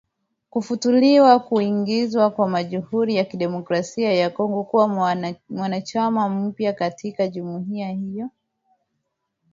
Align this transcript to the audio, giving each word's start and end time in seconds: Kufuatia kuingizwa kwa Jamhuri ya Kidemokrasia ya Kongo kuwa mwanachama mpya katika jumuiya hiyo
Kufuatia 0.49 1.39
kuingizwa 1.39 2.29
kwa 2.31 2.63
Jamhuri 2.63 3.15
ya 3.15 3.25
Kidemokrasia 3.25 4.13
ya 4.13 4.29
Kongo 4.29 4.63
kuwa 4.63 4.87
mwanachama 5.49 6.29
mpya 6.29 6.73
katika 6.73 7.27
jumuiya 7.27 7.89
hiyo 7.89 8.29